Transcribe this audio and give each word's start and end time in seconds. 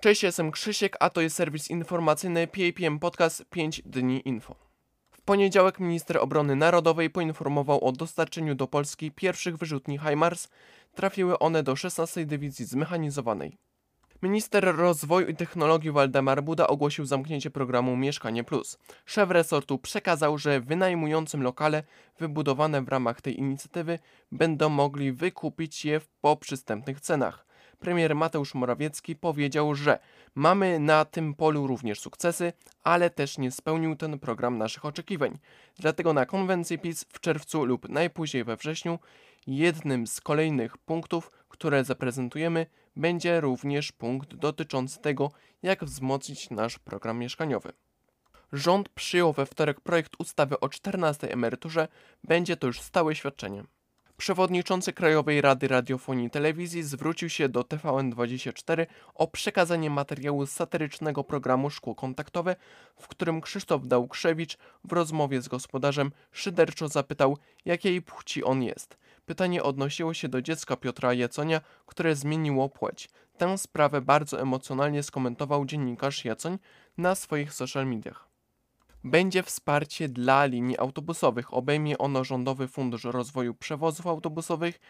Cześć, 0.00 0.22
jestem 0.22 0.50
Krzysiek, 0.50 0.96
a 1.00 1.10
to 1.10 1.20
jest 1.20 1.36
serwis 1.36 1.70
informacyjny 1.70 2.46
PAPM 2.46 2.98
Podcast 2.98 3.44
5 3.50 3.82
dni 3.84 4.28
info. 4.28 4.54
W 5.10 5.22
poniedziałek 5.22 5.80
minister 5.80 6.18
obrony 6.18 6.56
narodowej 6.56 7.10
poinformował 7.10 7.84
o 7.84 7.92
dostarczeniu 7.92 8.54
do 8.54 8.66
Polski 8.66 9.10
pierwszych 9.10 9.56
wyrzutni 9.56 9.98
HIMARS. 9.98 10.48
Trafiły 10.94 11.38
one 11.38 11.62
do 11.62 11.76
16 11.76 12.26
Dywizji 12.26 12.64
Zmechanizowanej. 12.64 13.58
Minister 14.22 14.76
rozwoju 14.76 15.26
i 15.26 15.36
technologii 15.36 15.90
Waldemar 15.90 16.42
Buda 16.42 16.66
ogłosił 16.66 17.06
zamknięcie 17.06 17.50
programu 17.50 17.96
Mieszkanie 17.96 18.44
Plus. 18.44 18.78
Szef 19.06 19.30
resortu 19.30 19.78
przekazał, 19.78 20.38
że 20.38 20.60
wynajmującym 20.60 21.42
lokale 21.42 21.82
wybudowane 22.18 22.82
w 22.82 22.88
ramach 22.88 23.20
tej 23.20 23.38
inicjatywy 23.38 23.98
będą 24.32 24.68
mogli 24.68 25.12
wykupić 25.12 25.84
je 25.84 26.00
po 26.20 26.36
przystępnych 26.36 27.00
cenach. 27.00 27.47
Premier 27.78 28.14
Mateusz 28.14 28.54
Morawiecki 28.54 29.16
powiedział, 29.16 29.74
że 29.74 29.98
mamy 30.34 30.78
na 30.78 31.04
tym 31.04 31.34
polu 31.34 31.66
również 31.66 32.00
sukcesy, 32.00 32.52
ale 32.82 33.10
też 33.10 33.38
nie 33.38 33.50
spełnił 33.50 33.96
ten 33.96 34.18
program 34.18 34.58
naszych 34.58 34.84
oczekiwań. 34.84 35.38
Dlatego 35.78 36.12
na 36.12 36.26
konwencji 36.26 36.78
PiS 36.78 37.04
w 37.12 37.20
czerwcu 37.20 37.64
lub 37.64 37.88
najpóźniej 37.88 38.44
we 38.44 38.56
wrześniu 38.56 38.98
jednym 39.46 40.06
z 40.06 40.20
kolejnych 40.20 40.78
punktów, 40.78 41.30
które 41.48 41.84
zaprezentujemy, 41.84 42.66
będzie 42.96 43.40
również 43.40 43.92
punkt 43.92 44.34
dotyczący 44.34 45.00
tego, 45.00 45.30
jak 45.62 45.84
wzmocnić 45.84 46.50
nasz 46.50 46.78
program 46.78 47.18
mieszkaniowy. 47.18 47.72
Rząd 48.52 48.88
przyjął 48.88 49.32
we 49.32 49.46
wtorek 49.46 49.80
projekt 49.80 50.12
ustawy 50.18 50.60
o 50.60 50.68
14 50.68 51.32
emeryturze, 51.32 51.88
będzie 52.24 52.56
to 52.56 52.66
już 52.66 52.80
stałe 52.80 53.14
świadczenie. 53.14 53.64
Przewodniczący 54.18 54.92
Krajowej 54.92 55.40
Rady 55.40 55.68
Radiofonii 55.68 56.26
i 56.26 56.30
Telewizji 56.30 56.82
zwrócił 56.82 57.28
się 57.28 57.48
do 57.48 57.60
TVN24 57.60 58.86
o 59.14 59.26
przekazanie 59.26 59.90
materiału 59.90 60.46
z 60.46 60.50
satyrycznego 60.50 61.24
programu 61.24 61.70
Szkło 61.70 61.94
Kontaktowe, 61.94 62.56
w 62.96 63.08
którym 63.08 63.40
Krzysztof 63.40 63.86
Dałkrzewicz 63.86 64.58
w 64.84 64.92
rozmowie 64.92 65.42
z 65.42 65.48
gospodarzem 65.48 66.12
szyderczo 66.32 66.88
zapytał, 66.88 67.38
jakiej 67.64 68.02
płci 68.02 68.44
on 68.44 68.62
jest. 68.62 68.98
Pytanie 69.26 69.62
odnosiło 69.62 70.14
się 70.14 70.28
do 70.28 70.42
dziecka 70.42 70.76
Piotra 70.76 71.14
Jaconia, 71.14 71.60
które 71.86 72.16
zmieniło 72.16 72.68
płeć. 72.68 73.08
Tę 73.36 73.58
sprawę 73.58 74.00
bardzo 74.00 74.40
emocjonalnie 74.40 75.02
skomentował 75.02 75.64
dziennikarz 75.66 76.24
Jacoń 76.24 76.58
na 76.96 77.14
swoich 77.14 77.52
social 77.52 77.86
mediach. 77.86 78.27
Będzie 79.08 79.42
wsparcie 79.42 80.08
dla 80.08 80.44
linii 80.44 80.78
autobusowych. 80.78 81.54
Obejmie 81.54 81.98
ono 81.98 82.24
Rządowy 82.24 82.68
Fundusz 82.68 83.04
Rozwoju 83.04 83.54
Przewozów 83.54 84.06
Autobusowych 84.06 84.80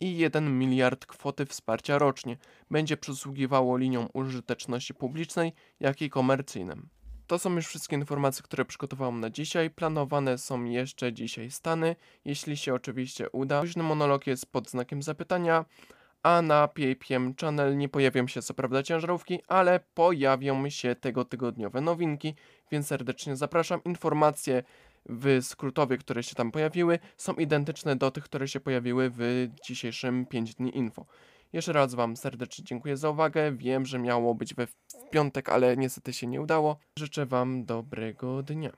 i 0.00 0.16
1 0.16 0.58
miliard 0.58 1.06
kwoty 1.06 1.46
wsparcia 1.46 1.98
rocznie. 1.98 2.36
Będzie 2.70 2.96
przysługiwało 2.96 3.76
liniom 3.76 4.08
użyteczności 4.12 4.94
publicznej, 4.94 5.52
jak 5.80 6.02
i 6.02 6.10
komercyjnym. 6.10 6.88
To 7.26 7.38
są 7.38 7.54
już 7.54 7.66
wszystkie 7.66 7.96
informacje, 7.96 8.42
które 8.42 8.64
przygotowałam 8.64 9.20
na 9.20 9.30
dzisiaj. 9.30 9.70
Planowane 9.70 10.38
są 10.38 10.64
jeszcze 10.64 11.12
dzisiaj 11.12 11.50
stany, 11.50 11.96
jeśli 12.24 12.56
się 12.56 12.74
oczywiście 12.74 13.30
uda. 13.30 13.60
Luźny 13.60 13.82
monolog 13.82 14.26
jest 14.26 14.52
pod 14.52 14.70
znakiem 14.70 15.02
zapytania, 15.02 15.64
a 16.22 16.42
na 16.42 16.68
PAPM 16.68 17.34
Channel 17.40 17.76
nie 17.76 17.88
pojawią 17.88 18.26
się 18.26 18.42
co 18.42 18.54
prawda 18.54 18.82
ciężarówki, 18.82 19.40
ale 19.48 19.80
pojawią 19.94 20.70
się 20.70 20.94
tego 20.94 21.24
tygodniowe 21.24 21.80
nowinki, 21.80 22.34
więc 22.70 22.86
serdecznie 22.86 23.36
zapraszam. 23.36 23.84
Informacje 23.84 24.62
w 25.08 25.38
skrótowie, 25.42 25.98
które 25.98 26.22
się 26.22 26.34
tam 26.34 26.50
pojawiły, 26.50 26.98
są 27.16 27.34
identyczne 27.34 27.96
do 27.96 28.10
tych, 28.10 28.24
które 28.24 28.48
się 28.48 28.60
pojawiły 28.60 29.10
w 29.16 29.48
dzisiejszym 29.66 30.26
5 30.26 30.54
dni 30.54 30.76
info. 30.76 31.06
Jeszcze 31.52 31.72
raz 31.72 31.94
Wam 31.94 32.16
serdecznie 32.16 32.64
dziękuję 32.64 32.96
za 32.96 33.10
uwagę. 33.10 33.52
Wiem, 33.52 33.86
że 33.86 33.98
miało 33.98 34.34
być 34.34 34.54
we 34.54 34.66
w 34.66 34.74
piątek, 35.10 35.48
ale 35.48 35.76
niestety 35.76 36.12
się 36.12 36.26
nie 36.26 36.40
udało. 36.40 36.76
Życzę 36.98 37.26
Wam 37.26 37.64
dobrego 37.64 38.42
dnia. 38.42 38.70